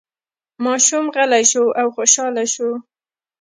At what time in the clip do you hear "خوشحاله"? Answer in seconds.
1.95-2.45